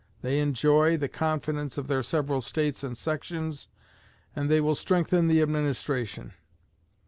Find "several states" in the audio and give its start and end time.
2.01-2.83